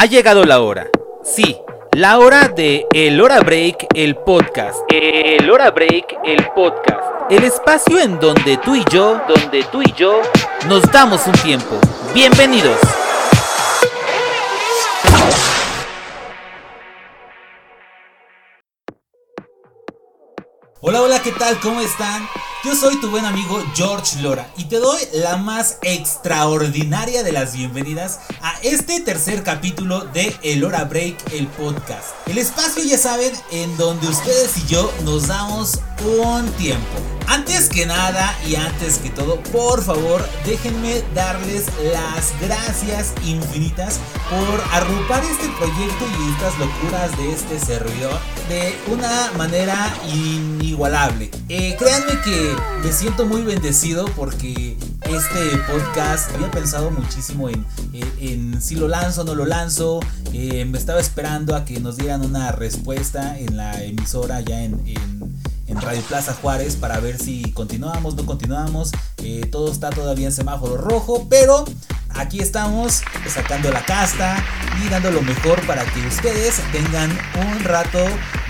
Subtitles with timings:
[0.00, 0.86] Ha llegado la hora.
[1.24, 1.56] Sí,
[1.90, 4.78] la hora de El Hora Break, el podcast.
[4.88, 7.32] El Hora Break, el podcast.
[7.32, 10.22] El espacio en donde tú y yo, donde tú y yo
[10.68, 11.80] nos damos un tiempo.
[12.14, 12.78] Bienvenidos.
[20.80, 21.58] Hola, hola, ¿qué tal?
[21.58, 22.22] ¿Cómo están?
[22.68, 27.54] Yo soy tu buen amigo George Lora y te doy la más extraordinaria de las
[27.54, 32.08] bienvenidas a este tercer capítulo de El Hora Break, el podcast.
[32.26, 36.84] El espacio, ya saben, en donde ustedes y yo nos damos un tiempo.
[37.26, 44.00] Antes que nada y antes que todo, por favor, déjenme darles las gracias infinitas
[44.30, 51.30] por arropar este proyecto y estas locuras de este servidor de una manera inigualable.
[51.50, 57.66] Eh, créanme que me siento muy bendecido porque este podcast había pensado muchísimo en,
[58.20, 60.00] en, si lo lanzo o no lo lanzo.
[60.32, 64.80] Eh, me estaba esperando a que nos dieran una respuesta en la emisora ya en,
[64.86, 68.90] en Radio Plaza Juárez para ver si continuamos, no continuamos.
[69.18, 71.64] Eh, todo está todavía en semáforo rojo, pero
[72.10, 74.42] aquí estamos sacando la casta
[74.84, 77.10] y dando lo mejor para que ustedes tengan
[77.50, 78.04] un rato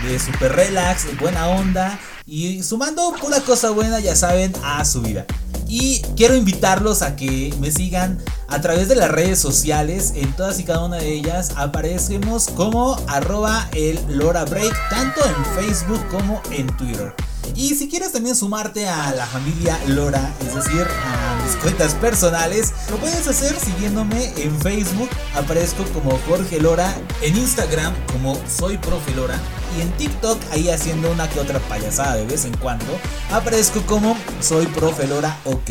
[0.05, 1.99] de super relax, buena onda
[2.29, 5.25] y sumando una cosa buena, ya saben, a su vida.
[5.67, 10.13] Y quiero invitarlos a que me sigan a través de las redes sociales.
[10.15, 15.45] En todas y cada una de ellas aparecemos como arroba el Lora Break, tanto en
[15.57, 17.15] Facebook como en Twitter.
[17.55, 22.75] Y si quieres también sumarte a la familia Lora, es decir, a mis cuentas personales,
[22.91, 29.15] lo puedes hacer siguiéndome en Facebook, aparezco como Jorge Lora, en Instagram como Soy Profe
[29.15, 29.41] Lora
[29.79, 32.87] y en TikTok ahí haciendo una que otra payasada de vez en cuando,
[33.31, 35.71] aparezco como Soy Profe Lora OK.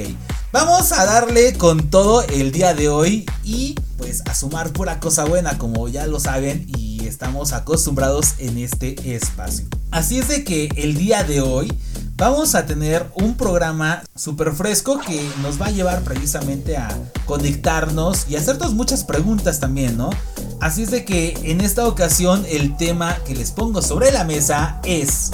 [0.54, 5.26] Vamos a darle con todo el día de hoy y pues a sumar pura cosa
[5.26, 9.66] buena como ya lo saben y estamos acostumbrados en este espacio.
[9.92, 11.72] Así es de que el día de hoy
[12.16, 16.88] vamos a tener un programa súper fresco que nos va a llevar precisamente a
[17.26, 20.10] conectarnos y hacernos muchas preguntas también, ¿no?
[20.60, 24.82] Así es de que en esta ocasión el tema que les pongo sobre la mesa
[24.84, 25.32] es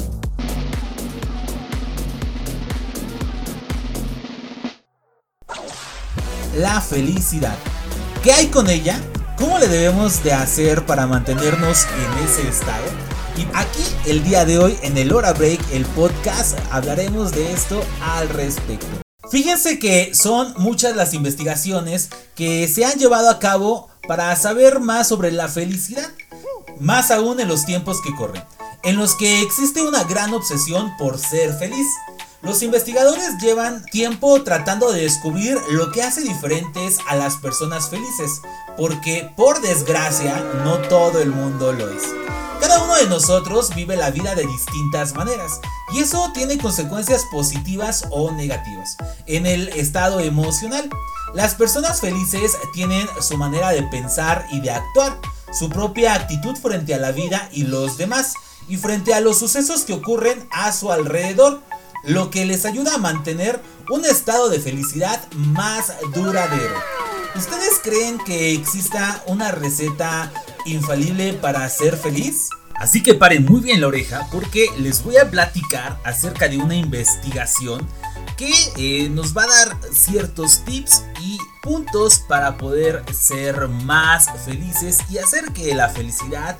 [6.57, 7.56] la felicidad.
[8.22, 9.00] ¿Qué hay con ella?
[9.38, 12.84] ¿Cómo le debemos de hacer para mantenernos en ese estado?
[13.38, 17.81] Y aquí el día de hoy en el Hora Break, el podcast, hablaremos de esto
[18.01, 18.88] al respecto.
[19.31, 25.08] Fíjense que son muchas las investigaciones que se han llevado a cabo para saber más
[25.08, 26.09] sobre la felicidad,
[26.80, 28.44] más aún en los tiempos que corren,
[28.84, 31.88] en los que existe una gran obsesión por ser feliz.
[32.41, 38.41] Los investigadores llevan tiempo tratando de descubrir lo que hace diferentes a las personas felices,
[38.75, 42.03] porque por desgracia no todo el mundo lo es.
[42.59, 45.59] Cada uno de nosotros vive la vida de distintas maneras
[45.94, 50.90] y eso tiene consecuencias positivas o negativas en el estado emocional.
[51.34, 55.20] Las personas felices tienen su manera de pensar y de actuar,
[55.52, 58.34] su propia actitud frente a la vida y los demás,
[58.68, 61.62] y frente a los sucesos que ocurren a su alrededor
[62.04, 66.76] lo que les ayuda a mantener un estado de felicidad más duradero.
[67.36, 70.32] ¿Ustedes creen que exista una receta
[70.66, 72.50] infalible para ser feliz?
[72.76, 76.76] Así que paren muy bien la oreja porque les voy a platicar acerca de una
[76.76, 77.88] investigación
[78.38, 81.04] que eh, nos va a dar ciertos tips
[81.63, 86.57] puntos para poder ser más felices y hacer que la felicidad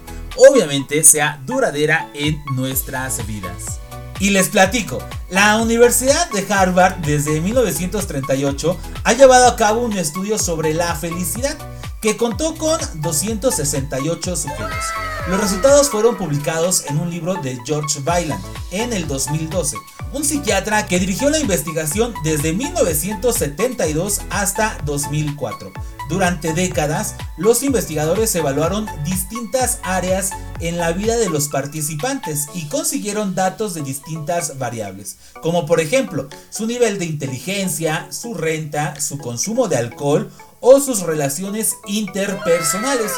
[0.50, 3.80] obviamente sea duradera en nuestras vidas.
[4.20, 5.00] Y les platico,
[5.30, 11.58] la Universidad de Harvard desde 1938 ha llevado a cabo un estudio sobre la felicidad
[12.04, 14.86] que contó con 268 sujetos.
[15.30, 19.78] Los resultados fueron publicados en un libro de George Byland en el 2012,
[20.12, 25.72] un psiquiatra que dirigió la investigación desde 1972 hasta 2004.
[26.10, 33.34] Durante décadas, los investigadores evaluaron distintas áreas en la vida de los participantes y consiguieron
[33.34, 39.70] datos de distintas variables, como por ejemplo su nivel de inteligencia, su renta, su consumo
[39.70, 40.30] de alcohol
[40.64, 43.12] o sus relaciones interpersonales.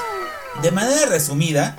[0.61, 1.77] De manera resumida,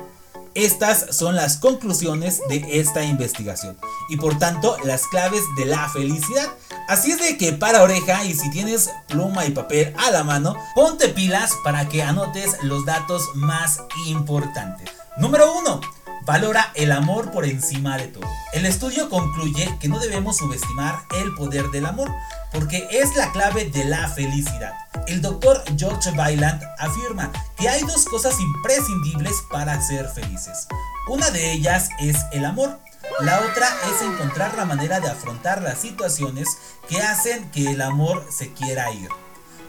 [0.54, 3.76] estas son las conclusiones de esta investigación
[4.08, 6.48] y por tanto las claves de la felicidad.
[6.88, 10.56] Así es de que para oreja y si tienes pluma y papel a la mano,
[10.74, 14.88] ponte pilas para que anotes los datos más importantes.
[15.18, 15.80] Número 1.
[16.26, 18.28] Valora el amor por encima de todo.
[18.52, 22.10] El estudio concluye que no debemos subestimar el poder del amor,
[22.52, 24.74] porque es la clave de la felicidad.
[25.06, 30.66] El doctor George Byland afirma que hay dos cosas imprescindibles para ser felices.
[31.08, 32.80] Una de ellas es el amor.
[33.20, 36.48] La otra es encontrar la manera de afrontar las situaciones
[36.88, 39.08] que hacen que el amor se quiera ir.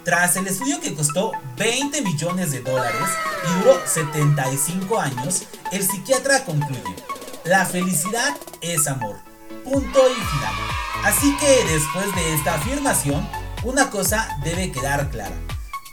[0.08, 3.10] Tras el estudio que costó 20 millones de dólares
[3.44, 5.44] y duró 75 años,
[5.74, 6.96] el psiquiatra concluye,
[7.44, 9.18] la felicidad es amor.
[9.66, 10.54] Punto y final.
[11.04, 13.28] Así que después de esta afirmación,
[13.66, 15.36] una cosa debe quedar clara.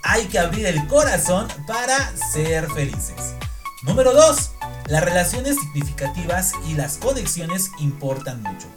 [0.01, 3.35] Hay que abrir el corazón para ser felices.
[3.83, 4.51] Número 2.
[4.87, 8.67] Las relaciones significativas y las conexiones importan mucho.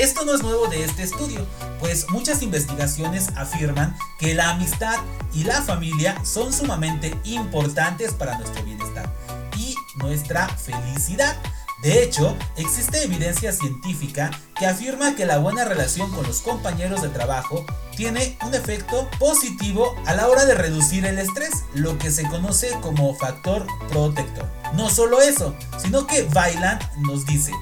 [0.00, 1.46] Esto no es nuevo de este estudio,
[1.78, 4.96] pues muchas investigaciones afirman que la amistad
[5.34, 9.12] y la familia son sumamente importantes para nuestro bienestar
[9.58, 11.36] y nuestra felicidad.
[11.82, 17.10] De hecho, existe evidencia científica que afirma que la buena relación con los compañeros de
[17.10, 22.26] trabajo tiene un efecto positivo a la hora de reducir el estrés, lo que se
[22.26, 24.48] conoce como factor protector.
[24.72, 27.52] No solo eso, sino que Bailand nos dice,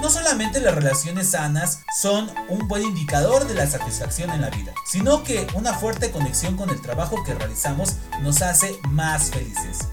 [0.00, 4.74] no solamente las relaciones sanas son un buen indicador de la satisfacción en la vida,
[4.84, 9.88] sino que una fuerte conexión con el trabajo que realizamos nos hace más felices.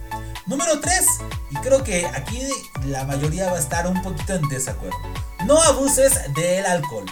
[0.45, 1.05] Número 3,
[1.51, 2.41] y creo que aquí
[2.85, 4.97] la mayoría va a estar un poquito en desacuerdo.
[5.45, 7.05] No abuses del alcohol.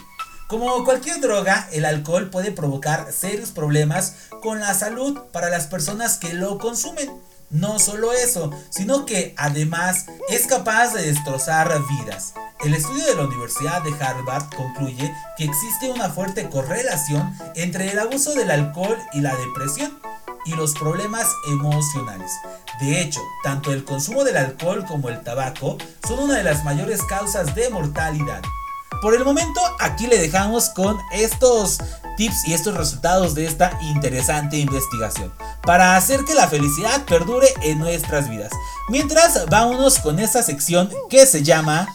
[0.48, 6.18] Como cualquier droga, el alcohol puede provocar serios problemas con la salud para las personas
[6.18, 7.10] que lo consumen.
[7.50, 12.34] No solo eso, sino que además es capaz de destrozar vidas.
[12.64, 17.98] El estudio de la Universidad de Harvard concluye que existe una fuerte correlación entre el
[17.98, 19.98] abuso del alcohol y la depresión
[20.46, 22.32] y los problemas emocionales.
[22.80, 27.02] De hecho, tanto el consumo del alcohol como el tabaco son una de las mayores
[27.04, 28.44] causas de mortalidad.
[29.02, 31.80] Por el momento, aquí le dejamos con estos
[32.16, 37.80] tips y estos resultados de esta interesante investigación para hacer que la felicidad perdure en
[37.80, 38.52] nuestras vidas.
[38.90, 41.88] Mientras, vámonos con esta sección que se llama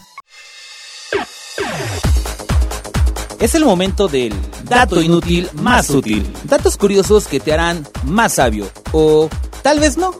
[3.39, 4.33] Es el momento del
[4.63, 6.31] dato inútil más útil.
[6.43, 8.69] Datos curiosos que te harán más sabio.
[8.91, 9.29] O
[9.61, 10.15] tal vez no.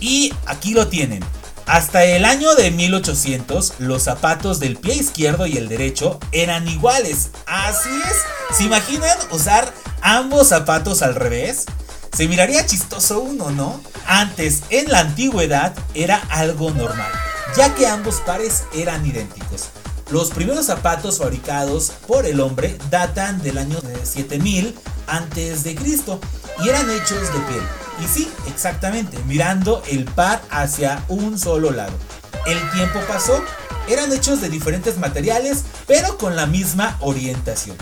[0.00, 1.24] Y aquí lo tienen.
[1.66, 7.30] Hasta el año de 1800, los zapatos del pie izquierdo y el derecho eran iguales.
[7.46, 8.56] Así es.
[8.56, 11.66] ¿Se imaginan usar ambos zapatos al revés?
[12.18, 13.80] Se miraría chistoso uno, ¿no?
[14.04, 17.12] Antes, en la antigüedad, era algo normal,
[17.56, 19.68] ya que ambos pares eran idénticos.
[20.10, 24.74] Los primeros zapatos fabricados por el hombre datan del año 7000
[25.06, 26.18] antes de Cristo
[26.64, 27.62] y eran hechos de piel.
[28.04, 31.96] Y sí, exactamente, mirando el par hacia un solo lado.
[32.46, 33.40] El tiempo pasó,
[33.88, 37.76] eran hechos de diferentes materiales, pero con la misma orientación.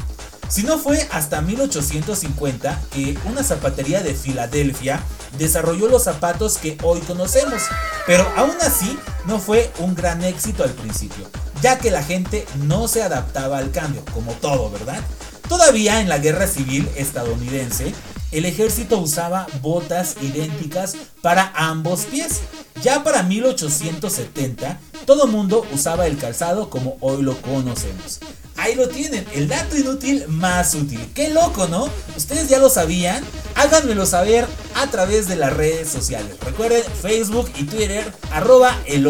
[0.49, 5.03] Si no fue hasta 1850 que una zapatería de Filadelfia
[5.39, 7.63] desarrolló los zapatos que hoy conocemos,
[8.07, 8.97] pero aún así
[9.27, 11.29] no fue un gran éxito al principio,
[11.63, 15.01] ya que la gente no se adaptaba al cambio, como todo, ¿verdad?
[15.49, 17.93] Todavía en la guerra civil estadounidense,
[18.31, 22.41] el ejército usaba botas idénticas para ambos pies.
[22.83, 28.21] Ya para 1870, todo mundo usaba el calzado como hoy lo conocemos.
[28.57, 31.01] Ahí lo tienen, el dato inútil más útil.
[31.15, 31.89] Qué loco, ¿no?
[32.17, 33.23] Ustedes ya lo sabían.
[33.55, 36.37] Háganmelo saber a través de las redes sociales.
[36.41, 39.07] Recuerden Facebook y Twitter, arroba el.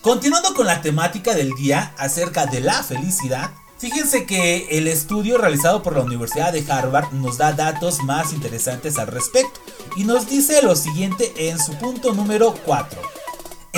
[0.00, 5.82] Continuando con la temática del día acerca de la felicidad, fíjense que el estudio realizado
[5.82, 9.60] por la Universidad de Harvard nos da datos más interesantes al respecto
[9.96, 13.17] y nos dice lo siguiente en su punto número 4.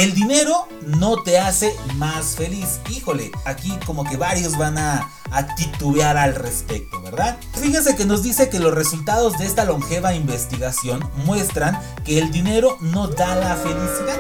[0.00, 2.80] El dinero no te hace más feliz.
[2.88, 5.11] Híjole, aquí como que varios van a,
[5.59, 7.37] titubear al respecto, ¿verdad?
[7.52, 12.78] Fíjense que nos dice que los resultados de esta longeva investigación muestran que el dinero
[12.80, 14.16] no da la felicidad.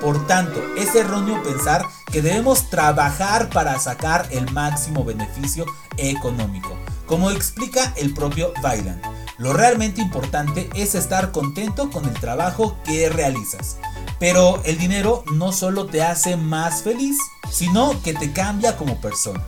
[0.00, 5.64] Por tanto, es erróneo pensar que debemos trabajar para sacar el máximo beneficio
[5.96, 9.00] económico, como explica el propio Bailan.
[9.38, 13.76] Lo realmente importante es estar contento con el trabajo que realizas.
[14.20, 17.18] Pero el dinero no solo te hace más feliz,
[17.50, 19.42] sino que te cambia como persona.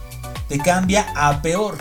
[0.48, 1.76] Te cambia a peor.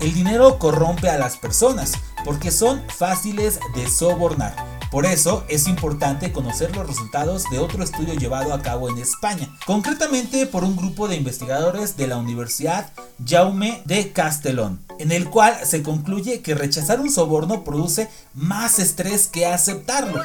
[0.00, 1.92] El dinero corrompe a las personas
[2.24, 4.54] porque son fáciles de sobornar.
[4.90, 9.48] Por eso es importante conocer los resultados de otro estudio llevado a cabo en España,
[9.66, 12.92] concretamente por un grupo de investigadores de la Universidad
[13.26, 19.28] Jaume de Castellón en el cual se concluye que rechazar un soborno produce más estrés
[19.28, 20.22] que aceptarlo.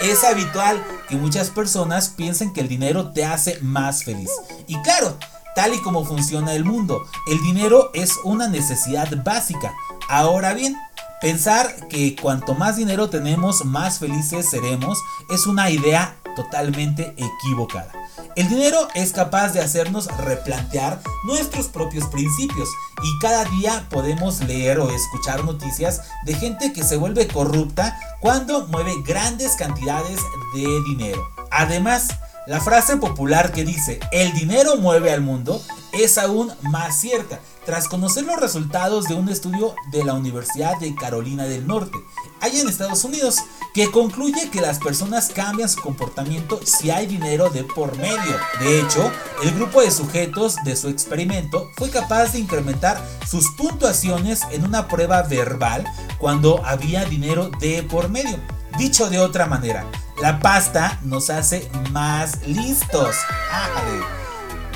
[0.00, 4.30] Es habitual que muchas personas piensen que el dinero te hace más feliz.
[4.66, 5.16] Y claro,
[5.54, 9.72] tal y como funciona el mundo, el dinero es una necesidad básica.
[10.08, 10.76] Ahora bien,
[11.20, 14.98] pensar que cuanto más dinero tenemos, más felices seremos
[15.30, 17.92] es una idea totalmente equivocada.
[18.36, 22.68] El dinero es capaz de hacernos replantear nuestros propios principios
[23.02, 28.66] y cada día podemos leer o escuchar noticias de gente que se vuelve corrupta cuando
[28.68, 30.18] mueve grandes cantidades
[30.54, 31.26] de dinero.
[31.50, 32.08] Además,
[32.46, 35.62] la frase popular que dice el dinero mueve al mundo
[35.92, 40.94] es aún más cierta tras conocer los resultados de un estudio de la Universidad de
[40.94, 41.98] Carolina del Norte,
[42.40, 43.38] allá en Estados Unidos,
[43.72, 48.38] que concluye que las personas cambian su comportamiento si hay dinero de por medio.
[48.60, 49.10] De hecho,
[49.42, 54.88] el grupo de sujetos de su experimento fue capaz de incrementar sus puntuaciones en una
[54.88, 55.84] prueba verbal
[56.18, 58.38] cuando había dinero de por medio.
[58.78, 59.86] Dicho de otra manera,
[60.20, 63.16] la pasta nos hace más listos.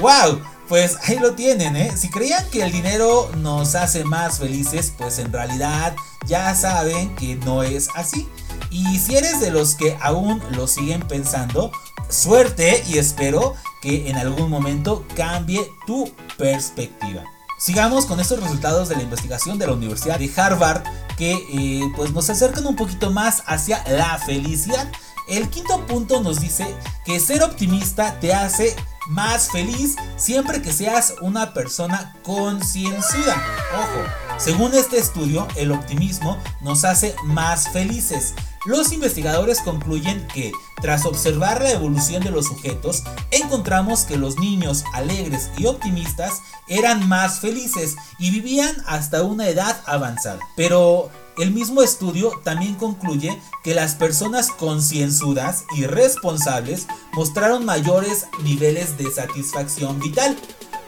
[0.01, 0.58] ¡Wow!
[0.69, 1.93] Pues ahí lo tienen, ¿eh?
[1.97, 5.97] Si creían que el dinero nos hace más felices, pues en realidad
[6.27, 8.29] ya saben que no es así.
[8.71, 11.73] Y si eres de los que aún lo siguen pensando,
[12.11, 17.25] suerte y espero que en algún momento cambie tu perspectiva.
[17.59, 20.83] Sigamos con estos resultados de la investigación de la Universidad de Harvard
[21.17, 24.93] que eh, pues nos acercan un poquito más hacia la felicidad.
[25.29, 26.67] El quinto punto nos dice
[27.07, 28.77] que ser optimista te hace
[29.09, 33.43] más feliz siempre que seas una persona concienzuda.
[33.75, 38.35] Ojo, según este estudio, el optimismo nos hace más felices.
[38.65, 44.85] Los investigadores concluyen que, tras observar la evolución de los sujetos, encontramos que los niños
[44.95, 50.41] alegres y optimistas eran más felices y vivían hasta una edad avanzada.
[50.57, 58.99] Pero el mismo estudio también concluye que las personas concienzudas y responsables mostraron mayores niveles
[58.99, 60.37] de satisfacción vital,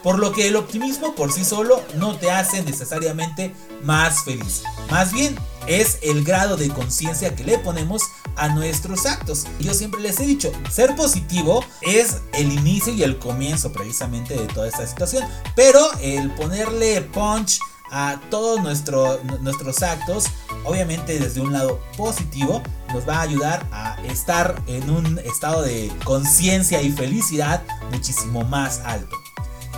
[0.03, 4.65] por lo que el optimismo por sí solo no te hace necesariamente más feliz.
[4.91, 8.02] Más bien, es el grado de conciencia que le ponemos
[8.37, 9.47] a nuestros actos.
[9.59, 14.47] Yo siempre les he dicho, ser positivo es el inicio y el comienzo precisamente de
[14.47, 15.25] toda esta situación,
[15.55, 17.59] pero el ponerle punch
[17.93, 20.26] a todos nuestros actos,
[20.64, 22.62] obviamente desde un lado positivo,
[22.95, 28.81] nos va a ayudar a estar en un estado de conciencia y felicidad muchísimo más
[28.85, 29.17] alto.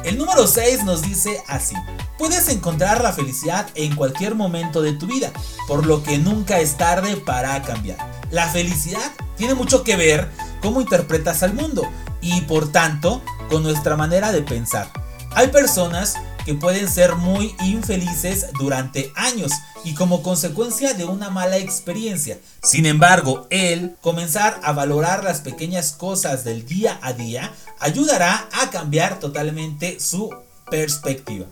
[0.05, 1.77] El número 6 nos dice así,
[2.19, 5.33] puedes encontrar la felicidad en cualquier momento de tu vida,
[5.69, 7.99] por lo que nunca es tarde para cambiar.
[8.33, 10.29] La felicidad tiene mucho que ver
[10.61, 11.89] cómo interpretas al mundo
[12.21, 14.91] y por tanto con nuestra manera de pensar.
[15.35, 19.53] Hay personas que pueden ser muy infelices durante años
[19.85, 22.39] y como consecuencia de una mala experiencia.
[22.63, 28.71] Sin embargo, el comenzar a valorar las pequeñas cosas del día a día ayudará a
[28.71, 30.35] cambiar totalmente su
[30.71, 31.47] perspectiva.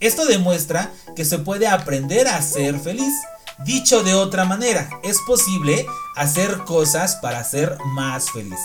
[0.00, 3.14] Esto demuestra que se puede aprender a ser feliz.
[3.64, 5.86] Dicho de otra manera, es posible
[6.16, 8.58] hacer cosas para ser más feliz.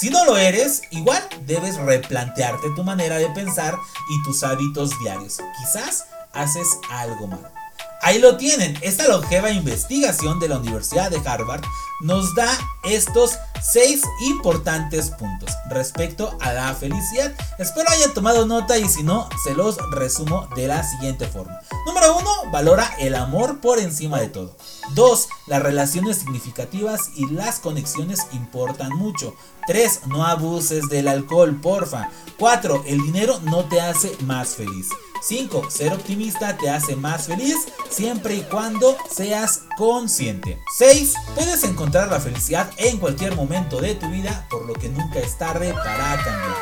[0.00, 3.74] Si no lo eres, igual debes replantearte tu manera de pensar
[4.10, 5.38] y tus hábitos diarios.
[5.58, 7.57] Quizás haces algo mal.
[8.00, 11.62] Ahí lo tienen, esta longeva investigación de la Universidad de Harvard
[12.00, 12.48] nos da
[12.84, 17.34] estos seis importantes puntos respecto a la felicidad.
[17.58, 21.58] Espero hayan tomado nota y si no, se los resumo de la siguiente forma.
[21.86, 24.56] Número uno, valora el amor por encima de todo.
[24.94, 25.28] 2.
[25.48, 29.34] Las relaciones significativas y las conexiones importan mucho.
[29.66, 30.06] 3.
[30.06, 32.10] No abuses del alcohol, porfa.
[32.38, 32.84] 4.
[32.86, 34.86] El dinero no te hace más feliz.
[35.20, 35.70] 5.
[35.70, 37.56] Ser optimista te hace más feliz
[37.90, 40.58] siempre y cuando seas consciente.
[40.76, 41.14] 6.
[41.34, 45.36] Puedes encontrar la felicidad en cualquier momento de tu vida, por lo que nunca es
[45.38, 46.56] tarde para cambiar.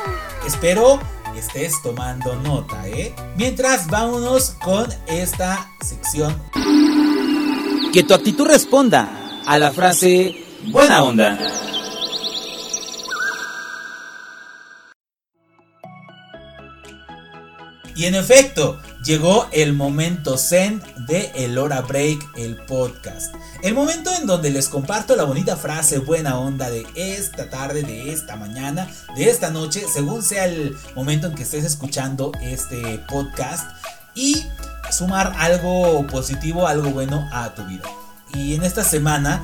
[0.46, 1.00] Espero
[1.38, 3.14] estés tomando nota, ¿eh?
[3.36, 6.34] Mientras, vámonos con esta sección.
[7.92, 10.34] Que tu actitud responda a la frase
[10.70, 11.38] buena onda.
[17.96, 23.34] Y en efecto, llegó el momento zen de El Hora Break, el podcast.
[23.62, 28.12] El momento en donde les comparto la bonita frase buena onda de esta tarde, de
[28.12, 28.86] esta mañana,
[29.16, 33.66] de esta noche, según sea el momento en que estés escuchando este podcast.
[34.14, 34.44] Y
[34.90, 37.84] sumar algo positivo, algo bueno a tu vida.
[38.34, 39.42] Y en esta semana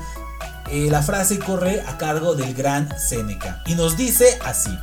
[0.69, 4.77] eh, la frase corre a cargo del gran Seneca y nos dice así.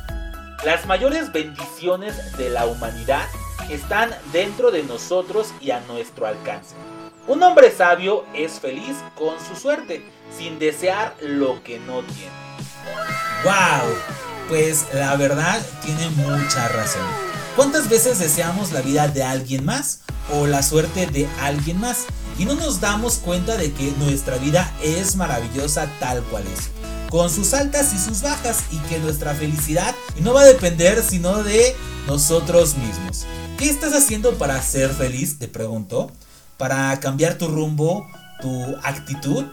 [0.65, 3.25] Las mayores bendiciones de la humanidad
[3.69, 6.75] están dentro de nosotros y a nuestro alcance.
[7.27, 10.03] Un hombre sabio es feliz con su suerte,
[10.37, 12.31] sin desear lo que no tiene.
[13.43, 13.93] ¡Wow!
[14.49, 17.05] Pues la verdad tiene mucha razón.
[17.55, 20.01] ¿Cuántas veces deseamos la vida de alguien más
[20.33, 22.05] o la suerte de alguien más
[22.37, 26.69] y no nos damos cuenta de que nuestra vida es maravillosa tal cual es?
[27.11, 31.43] con sus altas y sus bajas y que nuestra felicidad no va a depender sino
[31.43, 31.75] de
[32.07, 33.25] nosotros mismos.
[33.61, 35.37] ¿Qué estás haciendo para ser feliz?
[35.37, 36.11] Te pregunto.
[36.57, 38.07] Para cambiar tu rumbo,
[38.41, 39.45] tu actitud.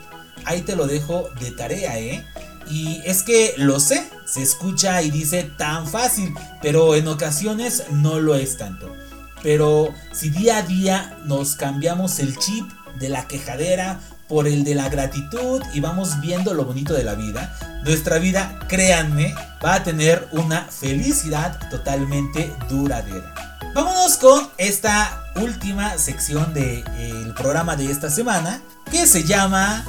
[0.46, 2.24] Ahí te lo dejo de tarea, ¿eh?
[2.70, 8.18] Y es que lo sé, se escucha y dice tan fácil, pero en ocasiones no
[8.18, 8.96] lo es tanto.
[9.42, 12.64] Pero si día a día nos cambiamos el chip
[12.98, 17.14] de la quejadera por el de la gratitud y vamos viendo lo bonito de la
[17.14, 23.47] vida, nuestra vida, créanme, va a tener una felicidad totalmente duradera.
[23.78, 26.82] Vámonos con esta última sección del
[27.37, 29.87] programa de esta semana que se llama...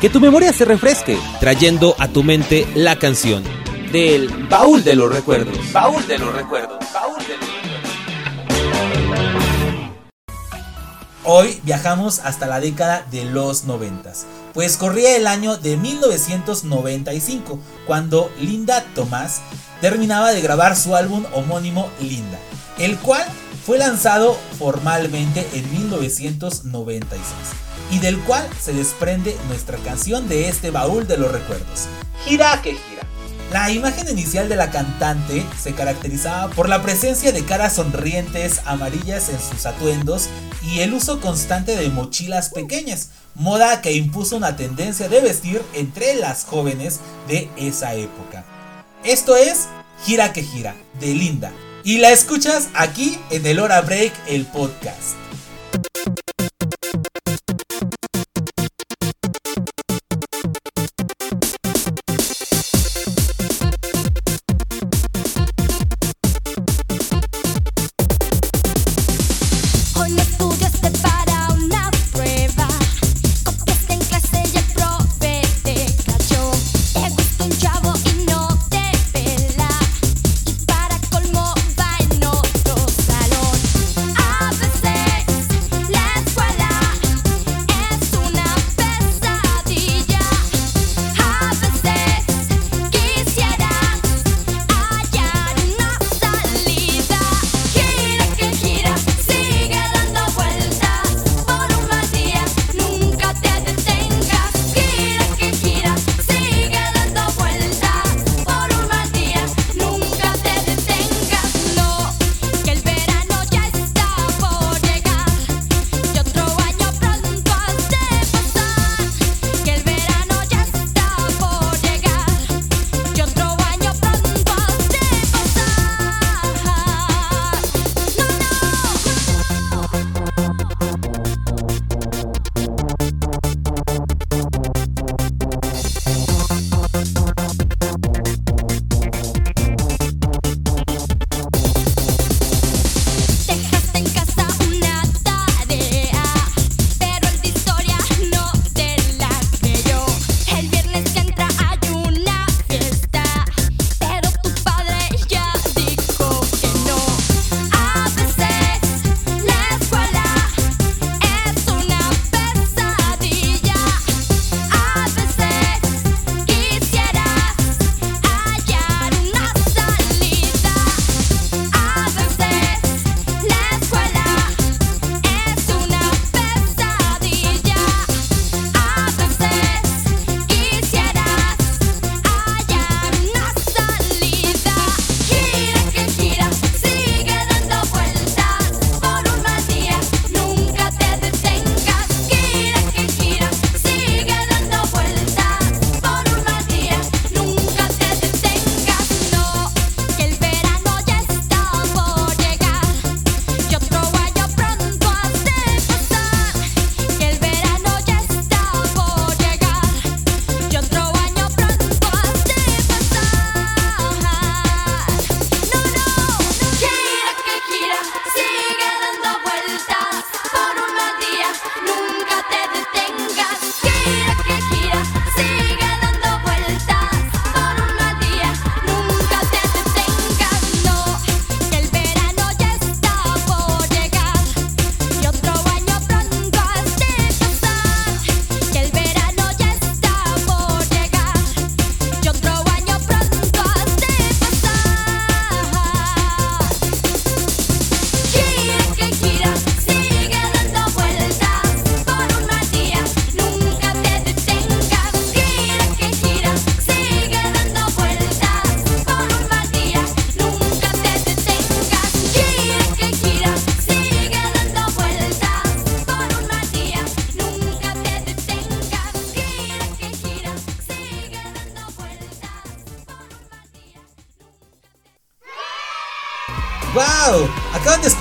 [0.00, 3.44] Que tu memoria se refresque, trayendo a tu mente la canción
[3.92, 5.58] del baúl de los recuerdos.
[5.74, 6.78] Baúl de los recuerdos.
[6.90, 7.50] Baúl de los
[11.22, 18.30] Hoy viajamos hasta la década de los noventas, pues corría el año de 1995, cuando
[18.40, 19.42] Linda Thomas
[19.80, 22.38] terminaba de grabar su álbum homónimo Linda,
[22.78, 23.24] el cual
[23.64, 27.20] fue lanzado formalmente en 1996
[27.90, 31.86] y del cual se desprende nuestra canción de este baúl de los recuerdos,
[32.24, 33.02] Gira que gira.
[33.52, 39.28] La imagen inicial de la cantante se caracterizaba por la presencia de caras sonrientes amarillas
[39.28, 40.28] en sus atuendos
[40.62, 46.16] y el uso constante de mochilas pequeñas, moda que impuso una tendencia de vestir entre
[46.16, 48.44] las jóvenes de esa época.
[49.06, 49.68] Esto es
[50.04, 51.52] Gira que gira, de Linda,
[51.84, 55.25] y la escuchas aquí en el Hora Break, el podcast.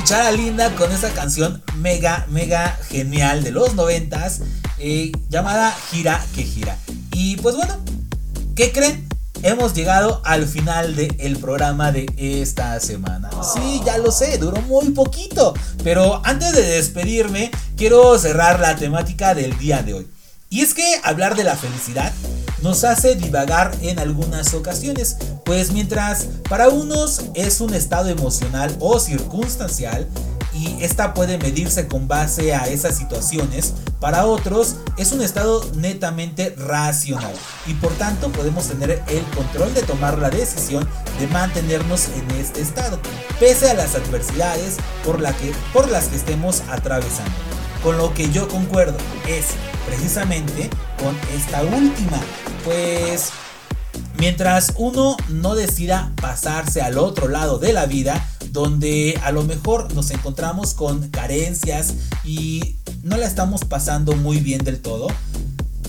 [0.06, 4.42] Escuchar Linda con esa canción mega, mega genial de los noventas
[4.78, 6.78] eh, llamada Gira que Gira.
[7.12, 7.76] Y pues bueno,
[8.56, 9.10] ¿qué creen?
[9.42, 13.32] Hemos llegado al final del programa de esta semana.
[13.56, 15.56] Sí, ya lo sé, duró muy poquito.
[15.84, 20.08] Pero antes de despedirme, quiero cerrar la temática del día de hoy.
[20.52, 22.14] Y es que hablar de la felicidad
[22.66, 29.00] nos hace divagar en algunas ocasiones, pues mientras para unos es un estado emocional o
[29.00, 30.08] circunstancial,
[30.52, 36.56] y esta puede medirse con base a esas situaciones, para otros es un estado netamente
[36.58, 37.34] racional
[37.68, 40.88] y por tanto podemos tener el control de tomar la decisión
[41.20, 43.00] de mantenernos en este estado,
[43.40, 47.55] pese a las adversidades por, la que, por las que estemos atravesando.
[47.86, 49.46] Con lo que yo concuerdo es
[49.86, 52.20] precisamente con esta última,
[52.64, 53.30] pues
[54.18, 59.94] mientras uno no decida pasarse al otro lado de la vida, donde a lo mejor
[59.94, 61.94] nos encontramos con carencias
[62.24, 65.06] y no la estamos pasando muy bien del todo,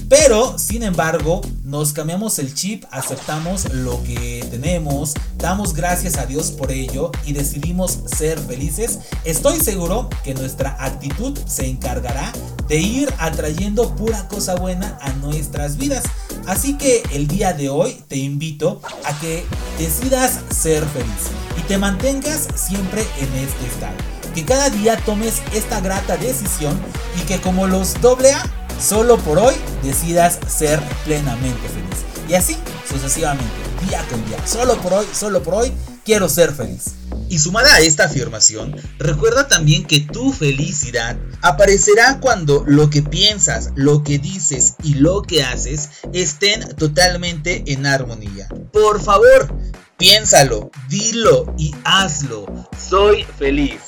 [0.09, 6.51] pero, sin embargo, nos cambiamos el chip, aceptamos lo que tenemos, damos gracias a Dios
[6.51, 9.01] por ello y decidimos ser felices.
[9.25, 12.33] Estoy seguro que nuestra actitud se encargará
[12.69, 16.05] de ir atrayendo pura cosa buena a nuestras vidas.
[16.47, 19.45] Así que el día de hoy te invito a que
[19.79, 23.97] decidas ser feliz y te mantengas siempre en este estado.
[24.35, 26.79] Que cada día tomes esta grata decisión
[27.19, 28.45] y que como los AA
[28.81, 32.16] solo por hoy decidas ser plenamente feliz.
[32.29, 32.57] Y así
[32.89, 33.53] sucesivamente,
[33.89, 34.45] día con día.
[34.47, 35.73] Solo por hoy, solo por hoy,
[36.05, 36.95] quiero ser feliz.
[37.29, 43.71] Y sumada a esta afirmación, recuerda también que tu felicidad aparecerá cuando lo que piensas,
[43.75, 48.49] lo que dices y lo que haces estén totalmente en armonía.
[48.73, 49.53] Por favor,
[49.97, 52.47] piénsalo, dilo y hazlo.
[52.89, 53.81] Soy feliz.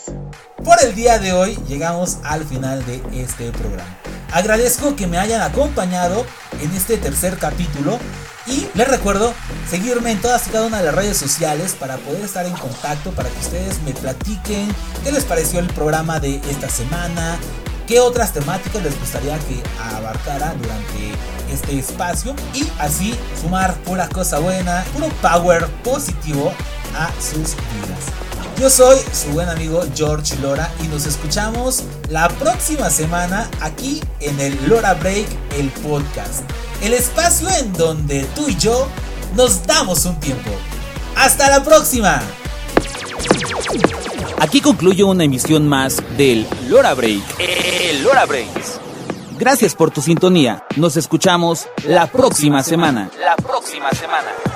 [0.65, 3.99] Por el día de hoy llegamos al final de este programa.
[4.33, 6.27] Agradezco que me hayan acompañado
[6.61, 7.99] en este tercer capítulo
[8.47, 9.35] y les recuerdo
[9.69, 13.11] seguirme en todas y cada una de las redes sociales para poder estar en contacto,
[13.13, 14.69] para que ustedes me platiquen
[15.03, 17.39] qué les pareció el programa de esta semana,
[17.87, 19.63] qué otras temáticas les gustaría que
[19.95, 21.15] abarcara durante
[21.51, 26.53] este espacio y así sumar pura cosa buena, puro power positivo
[26.95, 28.18] a sus vidas.
[28.59, 34.41] Yo soy su buen amigo George Lora y nos escuchamos la próxima semana aquí en
[34.41, 36.43] el Lora Break, el podcast.
[36.83, 38.89] El espacio en donde tú y yo
[39.37, 40.51] nos damos un tiempo.
[41.15, 42.21] ¡Hasta la próxima!
[44.41, 48.81] Aquí concluyo una emisión más del Lora Break, el Lora Breaks.
[49.39, 50.65] Gracias por tu sintonía.
[50.75, 53.09] Nos escuchamos la próxima semana.
[53.21, 54.48] La próxima semana.